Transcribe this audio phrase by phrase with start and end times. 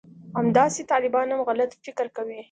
[0.37, 2.37] همداسې طالبان هم غلط فکر کوي